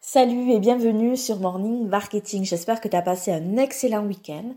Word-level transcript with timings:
Salut 0.00 0.52
et 0.52 0.60
bienvenue 0.60 1.16
sur 1.16 1.40
Morning 1.40 1.88
Marketing. 1.88 2.44
J'espère 2.44 2.80
que 2.80 2.86
tu 2.86 2.94
as 2.94 3.02
passé 3.02 3.32
un 3.32 3.56
excellent 3.56 4.06
week-end. 4.06 4.54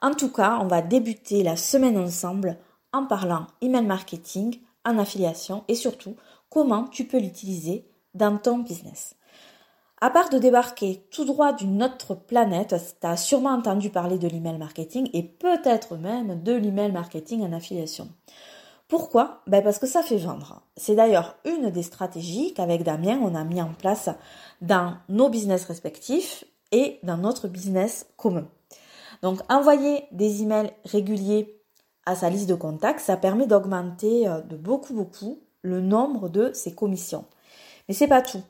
En 0.00 0.14
tout 0.14 0.32
cas, 0.32 0.58
on 0.62 0.66
va 0.66 0.80
débuter 0.80 1.42
la 1.42 1.56
semaine 1.56 1.98
ensemble 1.98 2.56
en 2.94 3.04
parlant 3.04 3.46
email 3.60 3.84
marketing, 3.84 4.58
en 4.86 4.96
affiliation 4.96 5.62
et 5.68 5.74
surtout 5.74 6.16
comment 6.48 6.84
tu 6.84 7.04
peux 7.04 7.18
l'utiliser 7.18 7.86
dans 8.14 8.38
ton 8.38 8.60
business. 8.60 9.14
À 10.00 10.08
part 10.08 10.30
de 10.30 10.38
débarquer 10.38 11.06
tout 11.10 11.26
droit 11.26 11.52
d'une 11.52 11.82
autre 11.82 12.14
planète, 12.14 12.74
tu 12.98 13.06
as 13.06 13.16
sûrement 13.18 13.50
entendu 13.50 13.90
parler 13.90 14.16
de 14.16 14.26
l'email 14.26 14.56
marketing 14.56 15.10
et 15.12 15.22
peut-être 15.22 15.96
même 15.96 16.42
de 16.42 16.54
l'email 16.54 16.92
marketing 16.92 17.42
en 17.42 17.52
affiliation. 17.52 18.08
Pourquoi? 18.88 19.42
Ben 19.46 19.62
Parce 19.62 19.78
que 19.78 19.86
ça 19.86 20.02
fait 20.02 20.16
vendre. 20.16 20.62
C'est 20.76 20.94
d'ailleurs 20.94 21.36
une 21.44 21.70
des 21.70 21.82
stratégies 21.82 22.54
qu'avec 22.54 22.82
Damien, 22.82 23.20
on 23.22 23.34
a 23.34 23.44
mis 23.44 23.60
en 23.60 23.74
place 23.74 24.08
dans 24.62 24.96
nos 25.10 25.28
business 25.28 25.64
respectifs 25.66 26.44
et 26.72 26.98
dans 27.02 27.18
notre 27.18 27.48
business 27.48 28.06
commun. 28.16 28.48
Donc, 29.22 29.40
envoyer 29.50 30.04
des 30.12 30.42
emails 30.42 30.72
réguliers 30.84 31.60
à 32.06 32.14
sa 32.14 32.30
liste 32.30 32.48
de 32.48 32.54
contacts, 32.54 33.00
ça 33.00 33.18
permet 33.18 33.46
d'augmenter 33.46 34.26
euh, 34.26 34.40
de 34.40 34.56
beaucoup, 34.56 34.94
beaucoup 34.94 35.40
le 35.60 35.82
nombre 35.82 36.30
de 36.30 36.50
ses 36.54 36.74
commissions. 36.74 37.26
Mais 37.88 37.94
c'est 37.94 38.06
pas 38.06 38.22
tout. 38.22 38.42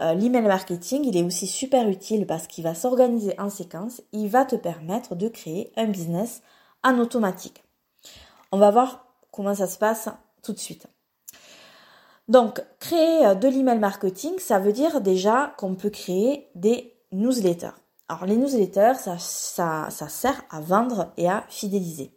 Euh, 0.00 0.14
l'email 0.14 0.42
marketing, 0.42 1.04
il 1.04 1.16
est 1.16 1.22
aussi 1.22 1.46
super 1.46 1.88
utile 1.88 2.26
parce 2.26 2.46
qu'il 2.46 2.64
va 2.64 2.74
s'organiser 2.74 3.38
en 3.38 3.50
séquence. 3.50 4.02
Il 4.12 4.28
va 4.28 4.44
te 4.44 4.56
permettre 4.56 5.14
de 5.14 5.28
créer 5.28 5.72
un 5.76 5.86
business 5.86 6.42
en 6.82 6.98
automatique. 6.98 7.62
On 8.50 8.58
va 8.58 8.70
voir 8.70 9.09
comment 9.32 9.54
ça 9.54 9.66
se 9.66 9.78
passe 9.78 10.08
tout 10.42 10.52
de 10.52 10.58
suite. 10.58 10.86
Donc, 12.28 12.62
créer 12.78 13.26
euh, 13.26 13.34
de 13.34 13.48
l'email 13.48 13.78
marketing, 13.78 14.38
ça 14.38 14.60
veut 14.60 14.72
dire 14.72 15.00
déjà 15.00 15.52
qu'on 15.58 15.74
peut 15.74 15.90
créer 15.90 16.48
des 16.54 16.94
newsletters. 17.10 17.74
Alors, 18.08 18.24
les 18.24 18.36
newsletters, 18.36 18.94
ça, 18.94 19.18
ça, 19.18 20.08
sert 20.08 20.42
à 20.50 20.60
vendre 20.60 21.12
et 21.16 21.28
à 21.28 21.44
fidéliser. 21.48 22.12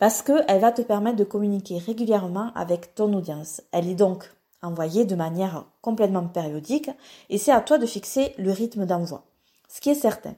Parce 0.00 0.22
qu'elle 0.22 0.60
va 0.60 0.72
te 0.72 0.82
permettre 0.82 1.16
de 1.16 1.24
communiquer 1.24 1.78
régulièrement 1.78 2.52
avec 2.54 2.94
ton 2.94 3.12
audience. 3.12 3.62
Elle 3.72 3.88
est 3.88 3.94
donc 3.94 4.28
envoyée 4.62 5.04
de 5.04 5.14
manière 5.14 5.66
complètement 5.82 6.26
périodique 6.26 6.90
et 7.30 7.38
c'est 7.38 7.52
à 7.52 7.60
toi 7.60 7.78
de 7.78 7.86
fixer 7.86 8.34
le 8.38 8.50
rythme 8.50 8.86
d'envoi. 8.86 9.24
Ce 9.68 9.80
qui 9.80 9.90
est 9.90 9.94
certain, 9.94 10.34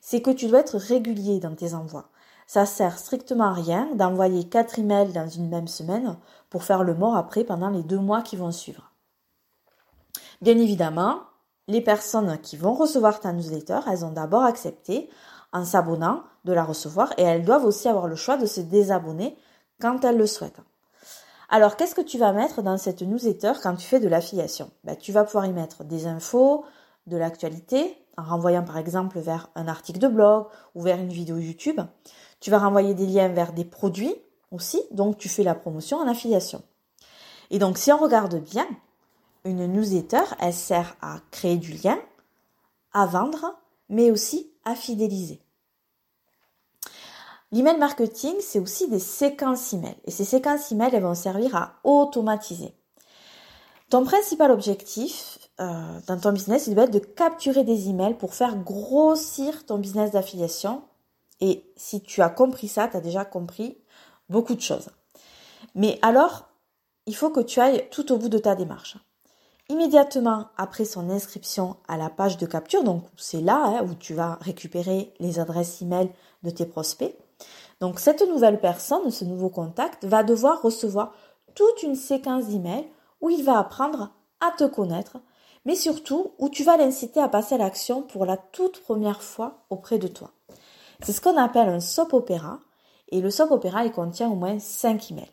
c'est 0.00 0.22
que 0.22 0.30
tu 0.30 0.46
dois 0.46 0.60
être 0.60 0.78
régulier 0.78 1.38
dans 1.38 1.54
tes 1.54 1.74
envois. 1.74 2.08
Ça 2.48 2.64
sert 2.64 2.98
strictement 2.98 3.50
à 3.50 3.52
rien 3.52 3.94
d'envoyer 3.94 4.48
quatre 4.48 4.78
emails 4.78 5.12
dans 5.12 5.28
une 5.28 5.50
même 5.50 5.68
semaine 5.68 6.16
pour 6.48 6.64
faire 6.64 6.82
le 6.82 6.94
mort 6.94 7.14
après 7.14 7.44
pendant 7.44 7.68
les 7.68 7.82
deux 7.82 7.98
mois 7.98 8.22
qui 8.22 8.36
vont 8.36 8.52
suivre. 8.52 8.90
Bien 10.40 10.56
évidemment, 10.56 11.20
les 11.66 11.82
personnes 11.82 12.38
qui 12.38 12.56
vont 12.56 12.72
recevoir 12.72 13.20
ta 13.20 13.34
newsletter, 13.34 13.80
elles 13.86 14.02
ont 14.02 14.12
d'abord 14.12 14.44
accepté 14.44 15.10
en 15.52 15.66
s'abonnant 15.66 16.22
de 16.46 16.54
la 16.54 16.64
recevoir 16.64 17.12
et 17.18 17.22
elles 17.22 17.44
doivent 17.44 17.66
aussi 17.66 17.86
avoir 17.86 18.08
le 18.08 18.16
choix 18.16 18.38
de 18.38 18.46
se 18.46 18.62
désabonner 18.62 19.36
quand 19.78 20.02
elles 20.02 20.16
le 20.16 20.26
souhaitent. 20.26 20.62
Alors, 21.50 21.76
qu'est-ce 21.76 21.94
que 21.94 22.00
tu 22.00 22.16
vas 22.16 22.32
mettre 22.32 22.62
dans 22.62 22.78
cette 22.78 23.02
newsletter 23.02 23.52
quand 23.62 23.76
tu 23.76 23.86
fais 23.86 24.00
de 24.00 24.08
l'affiliation? 24.08 24.70
Ben, 24.84 24.96
Tu 24.96 25.12
vas 25.12 25.24
pouvoir 25.24 25.44
y 25.44 25.52
mettre 25.52 25.84
des 25.84 26.06
infos, 26.06 26.64
de 27.06 27.18
l'actualité, 27.18 27.94
en 28.16 28.22
renvoyant 28.22 28.64
par 28.64 28.78
exemple 28.78 29.18
vers 29.20 29.48
un 29.54 29.68
article 29.68 29.98
de 29.98 30.08
blog 30.08 30.46
ou 30.74 30.80
vers 30.82 30.98
une 30.98 31.12
vidéo 31.12 31.36
YouTube. 31.36 31.80
Tu 32.40 32.50
vas 32.50 32.58
renvoyer 32.58 32.94
des 32.94 33.06
liens 33.06 33.28
vers 33.28 33.52
des 33.52 33.64
produits 33.64 34.14
aussi, 34.50 34.82
donc 34.90 35.18
tu 35.18 35.28
fais 35.28 35.42
la 35.42 35.54
promotion 35.54 35.98
en 35.98 36.08
affiliation. 36.08 36.62
Et 37.50 37.58
donc 37.58 37.78
si 37.78 37.92
on 37.92 37.98
regarde 37.98 38.36
bien, 38.36 38.66
une 39.44 39.66
newsletter, 39.66 40.24
elle 40.40 40.54
sert 40.54 40.96
à 41.00 41.18
créer 41.30 41.56
du 41.56 41.72
lien, 41.72 41.98
à 42.92 43.06
vendre, 43.06 43.58
mais 43.88 44.10
aussi 44.10 44.52
à 44.64 44.74
fidéliser. 44.74 45.40
L'email 47.50 47.78
marketing, 47.78 48.34
c'est 48.40 48.58
aussi 48.58 48.88
des 48.88 48.98
séquences 48.98 49.72
email. 49.72 49.96
Et 50.04 50.10
ces 50.10 50.24
séquences 50.24 50.70
email, 50.70 50.90
elles 50.92 51.02
vont 51.02 51.14
servir 51.14 51.56
à 51.56 51.76
automatiser. 51.82 52.74
Ton 53.88 54.04
principal 54.04 54.50
objectif 54.50 55.38
euh, 55.60 55.98
dans 56.06 56.20
ton 56.20 56.32
business, 56.32 56.66
il 56.66 56.74
doit 56.74 56.84
être 56.84 56.90
de 56.90 56.98
capturer 56.98 57.64
des 57.64 57.88
emails 57.88 58.18
pour 58.18 58.34
faire 58.34 58.56
grossir 58.56 59.64
ton 59.64 59.78
business 59.78 60.10
d'affiliation 60.10 60.82
et 61.40 61.64
si 61.76 62.02
tu 62.02 62.22
as 62.22 62.30
compris 62.30 62.68
ça, 62.68 62.88
tu 62.88 62.96
as 62.96 63.00
déjà 63.00 63.24
compris 63.24 63.78
beaucoup 64.28 64.54
de 64.54 64.60
choses. 64.60 64.90
Mais 65.74 65.98
alors, 66.02 66.48
il 67.06 67.14
faut 67.14 67.30
que 67.30 67.40
tu 67.40 67.60
ailles 67.60 67.88
tout 67.90 68.12
au 68.12 68.18
bout 68.18 68.28
de 68.28 68.38
ta 68.38 68.54
démarche. 68.54 68.96
Immédiatement 69.70 70.46
après 70.56 70.84
son 70.84 71.10
inscription 71.10 71.76
à 71.88 71.96
la 71.96 72.08
page 72.08 72.38
de 72.38 72.46
capture, 72.46 72.84
donc 72.84 73.04
c'est 73.16 73.40
là 73.40 73.60
hein, 73.64 73.84
où 73.84 73.94
tu 73.94 74.14
vas 74.14 74.38
récupérer 74.40 75.12
les 75.20 75.40
adresses 75.40 75.82
e-mail 75.82 76.08
de 76.42 76.50
tes 76.50 76.64
prospects. 76.64 77.14
Donc 77.80 78.00
cette 78.00 78.26
nouvelle 78.26 78.60
personne, 78.60 79.10
ce 79.10 79.24
nouveau 79.24 79.50
contact, 79.50 80.04
va 80.04 80.22
devoir 80.22 80.62
recevoir 80.62 81.12
toute 81.54 81.82
une 81.82 81.96
séquence 81.96 82.46
d'emails 82.46 82.88
où 83.20 83.30
il 83.30 83.44
va 83.44 83.58
apprendre 83.58 84.10
à 84.40 84.52
te 84.52 84.64
connaître, 84.64 85.18
mais 85.66 85.74
surtout 85.74 86.32
où 86.38 86.48
tu 86.48 86.64
vas 86.64 86.76
l'inciter 86.76 87.20
à 87.20 87.28
passer 87.28 87.56
à 87.56 87.58
l'action 87.58 88.02
pour 88.02 88.24
la 88.24 88.36
toute 88.38 88.82
première 88.82 89.22
fois 89.22 89.66
auprès 89.68 89.98
de 89.98 90.08
toi. 90.08 90.32
C'est 91.02 91.12
ce 91.12 91.20
qu'on 91.20 91.36
appelle 91.36 91.68
un 91.68 91.80
soap 91.80 92.12
opéra. 92.12 92.60
Et 93.10 93.20
le 93.20 93.30
soap 93.30 93.50
opéra, 93.50 93.84
il 93.84 93.92
contient 93.92 94.28
au 94.28 94.34
moins 94.34 94.58
5 94.58 95.12
emails. 95.12 95.32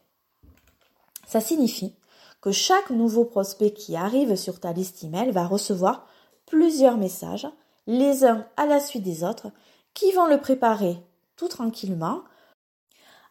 Ça 1.26 1.42
signifie 1.42 1.96
que 2.42 2.52
chaque 2.52 2.92
nouveau 2.92 3.26
prospect 3.26 3.72
qui 3.72 3.96
arrive 3.96 4.36
sur 4.36 4.59
ta 4.59 4.72
liste 4.72 5.03
email 5.03 5.31
va 5.31 5.48
recevoir 5.48 6.06
plusieurs 6.46 6.98
messages, 6.98 7.48
les 7.88 8.24
uns 8.24 8.46
à 8.56 8.66
la 8.66 8.80
suite 8.80 9.03
des 9.03 9.24
autres, 9.24 9.48
qui 9.94 10.12
vont 10.12 10.28
le 10.28 10.40
préparer 10.40 10.98
tout 11.36 11.48
tranquillement 11.48 12.22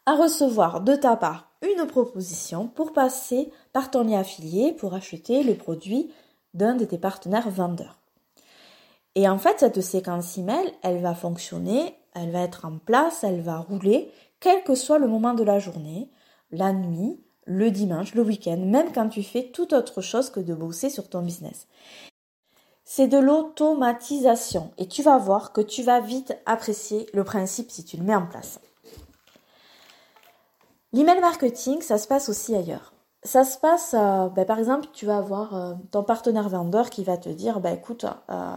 à 0.07 0.17
recevoir 0.17 0.81
de 0.81 0.97
ta 0.97 1.17
part 1.17 1.51
une 1.63 1.87
proposition 1.87 2.69
pour 2.69 2.93
passer 2.93 3.51
par 3.73 3.91
ton 3.91 4.05
lien 4.05 4.21
affilié 4.21 4.73
pour 4.73 4.95
acheter 4.95 5.43
le 5.43 5.55
produit 5.55 6.13
d'un 6.53 6.75
de 6.75 6.85
tes 6.85 6.99
partenaires 6.99 7.49
vendeurs. 7.49 7.99
Et 9.15 9.29
en 9.29 9.39
fait, 9.39 9.61
cette 9.61 9.81
séquence 9.81 10.37
email, 10.37 10.75
elle 10.83 11.01
va 11.01 11.15
fonctionner 11.15 11.97
elle 12.15 12.31
va 12.31 12.43
être 12.43 12.65
en 12.65 12.79
place, 12.79 13.25
elle 13.25 13.41
va 13.41 13.59
rouler, 13.59 14.11
quel 14.41 14.63
que 14.65 14.75
soit 14.75 14.99
le 14.99 15.09
moment 15.09 15.35
de 15.35 15.45
la 15.45 15.59
journée, 15.59 16.11
la 16.51 16.73
nuit, 16.73 17.21
le 17.47 17.71
dimanche, 17.71 18.15
le 18.15 18.23
week-end, 18.23 18.59
même 18.59 18.93
quand 18.93 19.09
tu 19.09 19.23
fais 19.23 19.51
toute 19.53 19.73
autre 19.73 20.01
chose 20.01 20.31
que 20.31 20.41
de 20.41 20.55
bosser 20.55 20.91
sur 20.91 21.09
ton 21.09 21.23
business. 21.23 21.67
C'est 22.85 23.09
de 23.09 23.19
l'automatisation 23.19 24.71
et 24.79 24.87
tu 24.87 25.03
vas 25.03 25.19
voir 25.19 25.53
que 25.53 25.61
tu 25.61 25.83
vas 25.83 26.01
vite 26.01 26.37
apprécier 26.47 27.07
le 27.15 27.25
principe 27.25 27.71
si 27.71 27.85
tu 27.85 27.97
le 27.97 28.05
mets 28.05 28.15
en 28.15 28.27
place. 28.27 28.61
L'email 30.93 31.21
marketing, 31.21 31.81
ça 31.81 31.99
se 31.99 32.07
passe 32.07 32.29
aussi 32.29 32.55
ailleurs. 32.55 32.93
Ça 33.25 33.43
se 33.43 33.59
passe, 33.59 33.95
euh, 33.95 34.29
ben, 34.29 34.45
par 34.45 34.59
exemple, 34.59 34.87
tu 34.93 35.07
vas 35.07 35.17
avoir 35.17 35.57
euh, 35.57 35.75
ton 35.91 36.05
partenaire 36.05 36.49
vendeur 36.49 36.91
qui 36.91 37.03
va 37.03 37.17
te 37.17 37.31
dire, 37.31 37.59
bah, 37.59 37.73
écoute, 37.73 38.05
euh, 38.31 38.57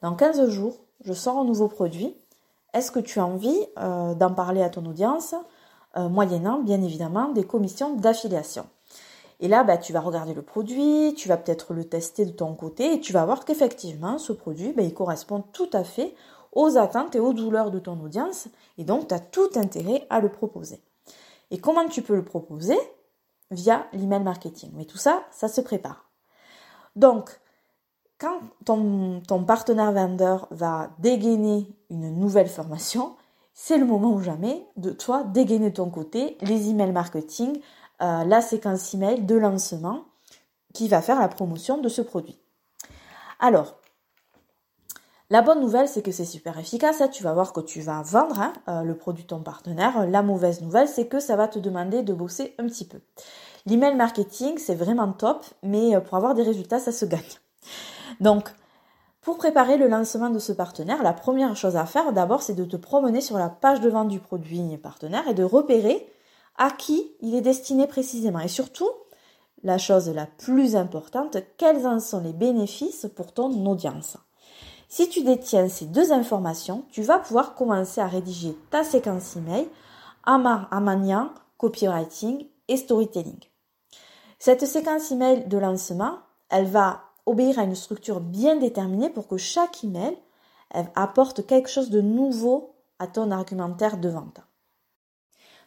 dans 0.00 0.16
15 0.16 0.48
jours, 0.48 0.78
je 1.04 1.12
sors 1.12 1.38
un 1.38 1.44
nouveau 1.44 1.68
produit. 1.68 2.16
Est-ce 2.76 2.90
que 2.90 3.00
tu 3.00 3.20
as 3.20 3.24
envie 3.24 3.58
euh, 3.78 4.12
d'en 4.12 4.34
parler 4.34 4.62
à 4.62 4.68
ton 4.68 4.84
audience, 4.84 5.34
euh, 5.96 6.10
moyennant 6.10 6.60
bien 6.60 6.82
évidemment 6.82 7.30
des 7.30 7.44
commissions 7.44 7.94
d'affiliation 7.94 8.66
Et 9.40 9.48
là, 9.48 9.64
bah, 9.64 9.78
tu 9.78 9.94
vas 9.94 10.00
regarder 10.00 10.34
le 10.34 10.42
produit, 10.42 11.14
tu 11.16 11.26
vas 11.26 11.38
peut-être 11.38 11.72
le 11.72 11.84
tester 11.88 12.26
de 12.26 12.32
ton 12.32 12.54
côté 12.54 12.92
et 12.92 13.00
tu 13.00 13.14
vas 13.14 13.24
voir 13.24 13.46
qu'effectivement, 13.46 14.18
ce 14.18 14.34
produit, 14.34 14.74
bah, 14.74 14.82
il 14.82 14.92
correspond 14.92 15.42
tout 15.54 15.70
à 15.72 15.84
fait 15.84 16.14
aux 16.52 16.76
attentes 16.76 17.16
et 17.16 17.18
aux 17.18 17.32
douleurs 17.32 17.70
de 17.70 17.78
ton 17.78 17.98
audience 17.98 18.48
et 18.76 18.84
donc 18.84 19.08
tu 19.08 19.14
as 19.14 19.20
tout 19.20 19.48
intérêt 19.54 20.06
à 20.10 20.20
le 20.20 20.28
proposer. 20.28 20.82
Et 21.50 21.56
comment 21.56 21.88
tu 21.88 22.02
peux 22.02 22.14
le 22.14 22.26
proposer? 22.26 22.76
Via 23.50 23.86
l'email 23.94 24.22
marketing. 24.22 24.72
Mais 24.74 24.84
tout 24.84 24.98
ça, 24.98 25.22
ça 25.30 25.48
se 25.48 25.62
prépare. 25.62 26.10
Donc, 26.94 27.40
quand 28.18 28.40
ton, 28.64 29.44
partenaire 29.44 29.92
vendeur 29.92 30.48
va 30.50 30.90
dégainer 30.98 31.68
une 31.90 32.18
nouvelle 32.18 32.48
formation, 32.48 33.14
c'est 33.52 33.78
le 33.78 33.84
moment 33.84 34.12
ou 34.12 34.20
jamais 34.20 34.66
de 34.76 34.90
toi 34.90 35.24
dégainer 35.24 35.72
ton 35.72 35.90
côté 35.90 36.36
les 36.40 36.70
emails 36.70 36.92
marketing, 36.92 37.60
euh, 38.02 38.24
la 38.24 38.40
séquence 38.40 38.94
email 38.94 39.22
de 39.22 39.34
lancement 39.34 40.04
qui 40.72 40.88
va 40.88 41.02
faire 41.02 41.20
la 41.20 41.28
promotion 41.28 41.78
de 41.78 41.88
ce 41.88 42.02
produit. 42.02 42.38
Alors, 43.40 43.76
la 45.28 45.42
bonne 45.42 45.60
nouvelle, 45.60 45.88
c'est 45.88 46.02
que 46.02 46.12
c'est 46.12 46.24
super 46.24 46.56
efficace. 46.58 47.00
Hein. 47.00 47.08
Tu 47.08 47.24
vas 47.24 47.32
voir 47.32 47.52
que 47.52 47.60
tu 47.60 47.80
vas 47.80 48.02
vendre 48.02 48.40
hein, 48.40 48.52
euh, 48.68 48.82
le 48.82 48.96
produit 48.96 49.24
de 49.24 49.28
ton 49.28 49.40
partenaire. 49.40 50.06
La 50.06 50.22
mauvaise 50.22 50.60
nouvelle, 50.60 50.86
c'est 50.86 51.08
que 51.08 51.18
ça 51.18 51.34
va 51.34 51.48
te 51.48 51.58
demander 51.58 52.02
de 52.02 52.12
bosser 52.12 52.54
un 52.58 52.66
petit 52.66 52.84
peu. 52.84 53.00
L'email 53.66 53.96
marketing, 53.96 54.58
c'est 54.58 54.76
vraiment 54.76 55.12
top, 55.12 55.44
mais 55.64 55.96
euh, 55.96 56.00
pour 56.00 56.16
avoir 56.16 56.34
des 56.34 56.44
résultats, 56.44 56.78
ça 56.78 56.92
se 56.92 57.04
gagne. 57.04 57.22
Donc, 58.20 58.50
pour 59.20 59.38
préparer 59.38 59.76
le 59.76 59.88
lancement 59.88 60.30
de 60.30 60.38
ce 60.38 60.52
partenaire, 60.52 61.02
la 61.02 61.12
première 61.12 61.56
chose 61.56 61.76
à 61.76 61.84
faire 61.84 62.12
d'abord, 62.12 62.42
c'est 62.42 62.54
de 62.54 62.64
te 62.64 62.76
promener 62.76 63.20
sur 63.20 63.38
la 63.38 63.48
page 63.48 63.80
de 63.80 63.88
vente 63.88 64.08
du 64.08 64.20
produit 64.20 64.76
partenaire 64.76 65.26
et 65.28 65.34
de 65.34 65.42
repérer 65.42 66.06
à 66.58 66.70
qui 66.70 67.10
il 67.20 67.34
est 67.34 67.40
destiné 67.40 67.86
précisément. 67.86 68.40
Et 68.40 68.48
surtout, 68.48 68.88
la 69.62 69.78
chose 69.78 70.08
la 70.10 70.26
plus 70.26 70.76
importante, 70.76 71.38
quels 71.56 71.86
en 71.86 71.98
sont 71.98 72.20
les 72.20 72.32
bénéfices 72.32 73.08
pour 73.16 73.32
ton 73.32 73.66
audience. 73.66 74.16
Si 74.88 75.08
tu 75.08 75.24
détiens 75.24 75.68
ces 75.68 75.86
deux 75.86 76.12
informations, 76.12 76.84
tu 76.90 77.02
vas 77.02 77.18
pouvoir 77.18 77.56
commencer 77.56 78.00
à 78.00 78.06
rédiger 78.06 78.56
ta 78.70 78.84
séquence 78.84 79.34
email 79.36 79.68
en 80.24 80.38
maniant 80.80 81.30
copywriting 81.58 82.46
et 82.68 82.76
storytelling. 82.76 83.40
Cette 84.38 84.66
séquence 84.66 85.10
email 85.10 85.48
de 85.48 85.58
lancement, 85.58 86.18
elle 86.48 86.66
va 86.66 87.00
obéir 87.26 87.58
à 87.58 87.64
une 87.64 87.74
structure 87.74 88.20
bien 88.20 88.56
déterminée 88.56 89.10
pour 89.10 89.28
que 89.28 89.36
chaque 89.36 89.84
email 89.84 90.16
apporte 90.94 91.46
quelque 91.46 91.68
chose 91.68 91.90
de 91.90 92.00
nouveau 92.00 92.74
à 92.98 93.06
ton 93.06 93.30
argumentaire 93.30 93.98
de 93.98 94.08
vente. 94.08 94.40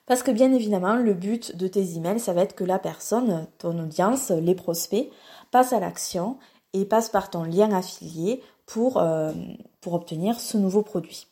Parce 0.05 0.23
que 0.23 0.31
bien 0.31 0.51
évidemment, 0.51 0.95
le 0.95 1.13
but 1.13 1.55
de 1.55 1.67
tes 1.67 1.95
emails, 1.95 2.19
ça 2.19 2.33
va 2.33 2.41
être 2.41 2.55
que 2.55 2.63
la 2.63 2.79
personne, 2.79 3.47
ton 3.59 3.77
audience, 3.77 4.31
les 4.31 4.55
prospects, 4.55 5.11
passe 5.51 5.71
à 5.71 5.79
l'action 5.79 6.37
et 6.73 6.85
passe 6.85 7.09
par 7.09 7.29
ton 7.29 7.43
lien 7.43 7.71
affilié 7.71 8.41
pour, 8.65 8.97
euh, 8.97 9.31
pour 9.81 9.93
obtenir 9.93 10.39
ce 10.39 10.57
nouveau 10.57 10.81
produit. 10.81 11.27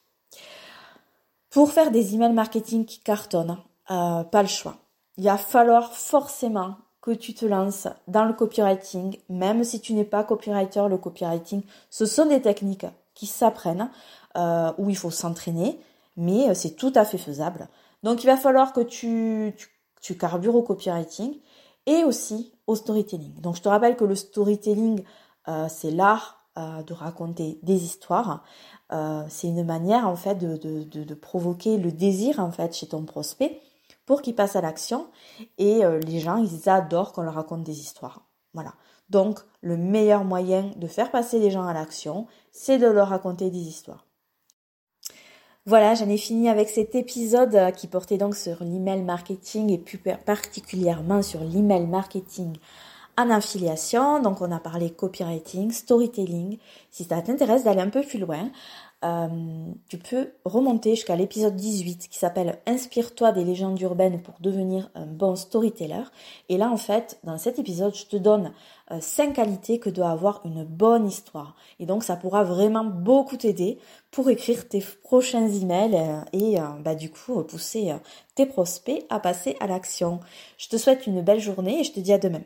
Pour 1.49 1.71
faire 1.71 1.89
des 1.89 2.13
emails 2.13 2.33
marketing 2.33 2.85
qui 2.85 2.99
cartonnent, 2.99 3.57
euh, 3.89 4.23
pas 4.23 4.43
le 4.43 4.47
choix. 4.47 4.75
Il 5.17 5.23
va 5.23 5.37
falloir 5.37 5.93
forcément 5.93 6.75
tu 7.11 7.33
te 7.33 7.45
lances 7.45 7.87
dans 8.07 8.25
le 8.25 8.33
copywriting, 8.33 9.17
même 9.29 9.63
si 9.63 9.79
tu 9.79 9.93
n'es 9.93 10.03
pas 10.03 10.23
copywriter, 10.23 10.87
le 10.89 10.97
copywriting, 10.97 11.61
ce 11.89 12.05
sont 12.05 12.25
des 12.25 12.41
techniques 12.41 12.85
qui 13.13 13.25
s'apprennent, 13.25 13.89
euh, 14.37 14.71
où 14.77 14.89
il 14.89 14.97
faut 14.97 15.09
s'entraîner, 15.09 15.79
mais 16.15 16.49
euh, 16.49 16.53
c'est 16.53 16.75
tout 16.75 16.91
à 16.95 17.05
fait 17.05 17.17
faisable. 17.17 17.67
Donc 18.03 18.23
il 18.23 18.27
va 18.27 18.37
falloir 18.37 18.73
que 18.73 18.81
tu, 18.81 19.55
tu, 20.01 20.15
carbures 20.15 20.55
au 20.55 20.61
copywriting 20.61 21.33
et 21.87 22.03
aussi 22.03 22.53
au 22.67 22.75
storytelling. 22.75 23.41
Donc 23.41 23.55
je 23.55 23.61
te 23.61 23.69
rappelle 23.69 23.95
que 23.95 24.05
le 24.05 24.15
storytelling, 24.15 25.03
euh, 25.47 25.67
c'est 25.69 25.91
l'art 25.91 26.35
de 26.87 26.91
raconter 26.91 27.59
des 27.61 27.83
histoires. 27.83 28.43
c'est 29.29 29.47
une 29.47 29.63
manière 29.63 30.07
en 30.07 30.15
fait 30.15 30.39
de, 30.39 31.13
provoquer 31.13 31.77
le 31.77 31.91
désir 31.91 32.39
en 32.39 32.49
fait 32.49 32.75
chez 32.75 32.87
ton 32.87 33.03
prospect 33.03 33.61
pour 34.07 34.23
qu'ils 34.23 34.33
passent 34.33 34.55
à 34.55 34.61
l'action. 34.61 35.07
Et 35.59 35.85
euh, 35.85 35.99
les 35.99 36.19
gens, 36.19 36.37
ils 36.37 36.67
adorent 36.67 37.13
qu'on 37.13 37.21
leur 37.21 37.35
raconte 37.35 37.63
des 37.63 37.79
histoires. 37.79 38.23
Voilà. 38.55 38.73
Donc, 39.09 39.39
le 39.61 39.77
meilleur 39.77 40.23
moyen 40.23 40.71
de 40.77 40.87
faire 40.87 41.11
passer 41.11 41.37
les 41.37 41.51
gens 41.51 41.67
à 41.67 41.73
l'action, 41.73 42.25
c'est 42.51 42.79
de 42.79 42.87
leur 42.87 43.09
raconter 43.09 43.51
des 43.51 43.59
histoires. 43.59 44.07
Voilà, 45.67 45.95
j'en 45.95 46.09
ai 46.09 46.17
fini 46.17 46.49
avec 46.49 46.69
cet 46.69 46.95
épisode 46.95 47.53
euh, 47.53 47.71
qui 47.71 47.87
portait 47.87 48.17
donc 48.17 48.35
sur 48.35 48.63
l'email 48.63 49.03
marketing 49.03 49.69
et 49.69 49.77
plus 49.77 49.97
particulièrement 49.97 51.21
sur 51.21 51.41
l'email 51.41 51.85
marketing 51.85 52.57
en 53.17 53.29
affiliation. 53.29 54.21
Donc 54.21 54.41
on 54.41 54.51
a 54.51 54.59
parlé 54.59 54.91
copywriting, 54.91 55.71
storytelling. 55.71 56.57
Si 56.91 57.03
ça 57.03 57.21
t'intéresse 57.21 57.63
d'aller 57.63 57.81
un 57.81 57.89
peu 57.89 58.01
plus 58.01 58.19
loin, 58.19 58.49
euh, 59.05 59.27
tu 59.89 59.99
peux 59.99 60.31
remonter 60.43 60.95
jusqu'à 60.95 61.15
l'épisode 61.15 61.55
18 61.55 62.07
qui 62.09 62.17
s'appelle 62.17 62.57
Inspire-toi 62.65 63.31
des 63.31 63.43
légendes 63.43 63.79
urbaines 63.79 64.21
pour 64.23 64.39
devenir 64.39 64.89
un 64.95 65.05
bon 65.05 65.35
storyteller. 65.35 66.03
Et 66.49 66.57
là, 66.57 66.71
en 66.71 66.77
fait, 66.77 67.19
dans 67.23 67.37
cet 67.37 67.59
épisode, 67.59 67.95
je 67.95 68.05
te 68.07 68.17
donne 68.17 68.53
euh, 68.91 68.97
cinq 68.99 69.33
qualités 69.33 69.79
que 69.79 69.91
doit 69.91 70.09
avoir 70.09 70.41
une 70.45 70.63
bonne 70.63 71.05
histoire. 71.05 71.55
Et 71.79 71.85
donc, 71.85 72.03
ça 72.03 72.15
pourra 72.15 72.43
vraiment 72.43 72.85
beaucoup 72.85 73.37
t'aider 73.37 73.77
pour 74.09 74.31
écrire 74.31 74.67
tes 74.67 74.83
prochains 75.03 75.47
emails 75.47 75.95
euh, 75.95 76.21
et 76.33 76.57
bah, 76.83 76.95
du 76.95 77.11
coup 77.11 77.43
pousser 77.43 77.93
tes 78.33 78.47
prospects 78.47 79.05
à 79.09 79.19
passer 79.19 79.55
à 79.59 79.67
l'action. 79.67 80.19
Je 80.57 80.69
te 80.69 80.77
souhaite 80.77 81.05
une 81.05 81.21
belle 81.21 81.39
journée 81.39 81.81
et 81.81 81.83
je 81.83 81.91
te 81.91 81.99
dis 81.99 82.13
à 82.13 82.17
demain. 82.17 82.41